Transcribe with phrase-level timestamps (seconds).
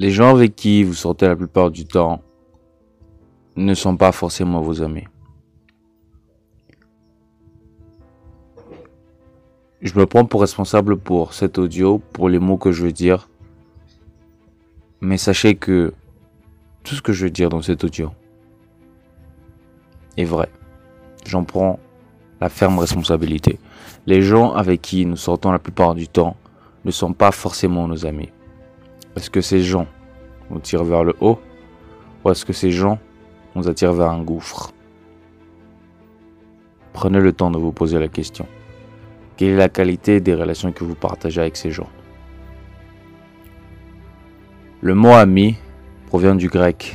[0.00, 2.22] Les gens avec qui vous sortez la plupart du temps
[3.56, 5.08] ne sont pas forcément vos amis.
[9.82, 13.28] Je me prends pour responsable pour cet audio, pour les mots que je veux dire.
[15.00, 15.92] Mais sachez que
[16.84, 18.12] tout ce que je veux dire dans cet audio
[20.16, 20.48] est vrai.
[21.26, 21.80] J'en prends
[22.40, 23.58] la ferme responsabilité.
[24.06, 26.36] Les gens avec qui nous sortons la plupart du temps
[26.84, 28.30] ne sont pas forcément nos amis.
[29.18, 29.88] Est-ce que ces gens
[30.48, 31.40] nous tirent vers le haut
[32.22, 33.00] ou est-ce que ces gens
[33.56, 34.70] nous attirent vers un gouffre?
[36.92, 38.46] Prenez le temps de vous poser la question.
[39.36, 41.88] Quelle est la qualité des relations que vous partagez avec ces gens?
[44.82, 45.56] Le mot ami
[46.06, 46.94] provient du grec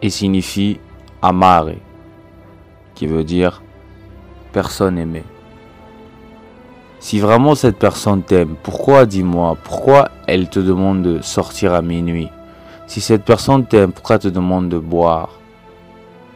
[0.00, 0.78] et signifie
[1.22, 1.72] amare,
[2.94, 3.64] qui veut dire
[4.52, 5.24] personne aimée.
[6.98, 12.30] Si vraiment cette personne t'aime, pourquoi, dis-moi, pourquoi elle te demande de sortir à minuit?
[12.86, 15.30] Si cette personne t'aime, pourquoi elle te demande de boire?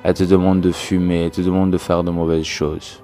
[0.02, 3.02] Elle te demande de fumer, elle te demande de faire de mauvaises choses.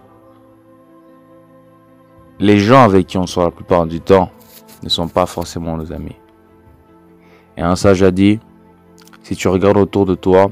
[2.39, 4.31] Les gens avec qui on sort la plupart du temps
[4.83, 6.17] ne sont pas forcément nos amis.
[7.57, 8.39] Et un sage a dit,
[9.23, 10.51] si tu regardes autour de toi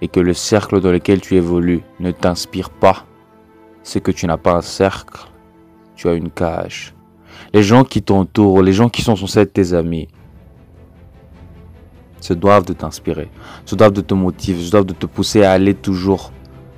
[0.00, 3.04] et que le cercle dans lequel tu évolues ne t'inspire pas,
[3.82, 5.31] c'est que tu n'as pas un cercle
[5.96, 6.94] tu as une cage.
[7.52, 10.08] Les gens qui t'entourent, les gens qui sont censés être tes amis,
[12.20, 13.28] se doivent de t'inspirer,
[13.66, 16.32] se doivent de te motiver, se doivent de te pousser à aller toujours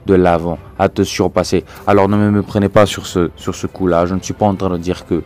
[0.06, 1.64] de l'avant, à te surpasser.
[1.86, 4.06] Alors ne me prenez pas sur ce, coup-là.
[4.06, 5.22] Je ne suis pas en train de dire que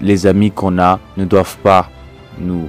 [0.00, 1.88] les amis qu'on a ne doivent pas
[2.38, 2.68] nous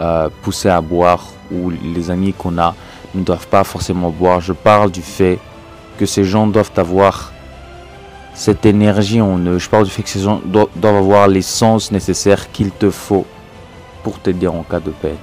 [0.00, 2.74] euh, pousser à boire ou les amis qu'on a
[3.14, 4.40] ne doivent pas forcément boire.
[4.40, 5.38] Je parle du fait
[5.98, 7.32] que ces gens doivent avoir
[8.34, 9.58] cette énergie eux.
[9.58, 13.26] Je parle du fait que ces gens doivent avoir l'essence nécessaire qu'il te faut
[14.02, 15.16] pour t'aider en cas de peine.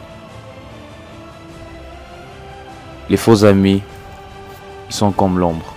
[3.09, 3.81] Les faux amis,
[4.89, 5.73] ils sont comme l'ombre.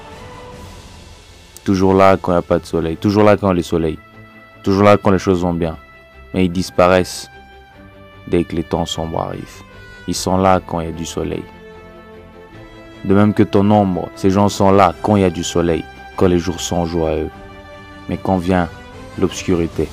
[1.64, 3.54] Toujours là quand il n'y a pas de soleil, toujours là quand il y a
[3.54, 3.98] le soleil,
[4.62, 5.76] toujours là quand les choses vont bien.
[6.34, 7.30] Mais ils disparaissent
[8.26, 9.62] dès que les temps sombres arrivent.
[10.08, 11.44] Ils sont là quand il y a du soleil.
[13.04, 15.84] De même que ton ombre, ces gens sont là quand il y a du soleil
[16.20, 17.30] quand les jours sont joyeux.
[18.10, 18.68] Mais quand vient
[19.18, 19.88] l'obscurité,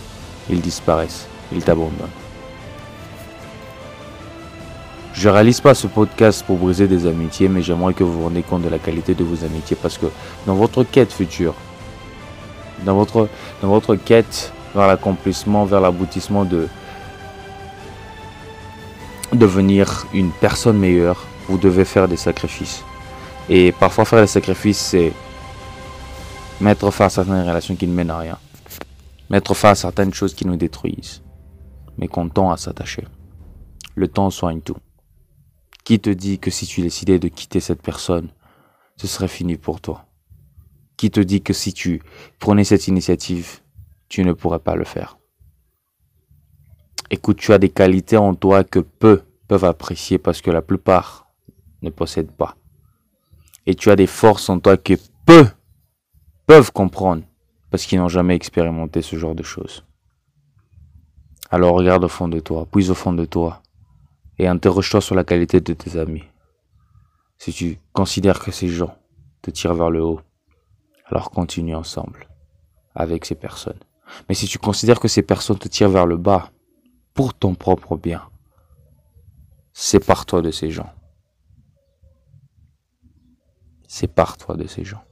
[0.50, 2.18] ils disparaissent, ils t'abandonnent.
[5.14, 8.44] Je réalise pas ce podcast pour briser des amitiés, mais j'aimerais que vous vous rendiez
[8.44, 10.08] compte de la qualité de vos amitiés parce que
[10.46, 11.54] dans votre quête future,
[12.84, 13.30] dans votre,
[13.62, 16.68] dans votre quête vers l'accomplissement, vers l'aboutissement de
[19.32, 22.84] devenir une personne meilleure, vous devez faire des sacrifices.
[23.50, 25.14] Et parfois faire des sacrifices, c'est
[26.60, 28.40] Mettre fin à certaines relations qui ne mènent à rien.
[29.30, 31.22] Mettre fin à certaines choses qui nous détruisent.
[32.00, 33.08] Mais qu'on tend à s'attacher.
[33.94, 34.78] Le temps soigne tout.
[35.84, 38.30] Qui te dit que si tu décidais de quitter cette personne,
[38.96, 40.06] ce serait fini pour toi?
[40.98, 42.02] Qui te dit que si tu
[42.40, 43.60] prenais cette initiative,
[44.10, 45.20] tu ne pourrais pas le faire?
[47.12, 51.28] Écoute, tu as des qualités en toi que peu peuvent apprécier parce que la plupart
[51.84, 52.58] ne possèdent pas.
[53.68, 54.96] Et tu as des forces en toi que
[55.26, 55.48] peu
[56.48, 57.24] peuvent comprendre
[57.70, 59.86] parce qu'ils n'ont jamais expérimenté ce genre de choses.
[61.52, 63.62] Alors regarde au fond de toi, puis au fond de toi,
[64.40, 66.24] et interroge-toi sur la qualité de tes amis.
[67.38, 68.98] Si tu considères que ces gens
[69.42, 70.22] te tirent vers le haut,
[71.06, 72.28] alors continue ensemble
[72.96, 73.80] avec ces personnes.
[74.28, 76.52] Mais si tu considères que ces personnes te tirent vers le bas,
[77.14, 78.24] pour ton propre bien,
[79.74, 80.92] sépare-toi de ces gens.
[83.88, 85.07] Sépare-toi de ces gens.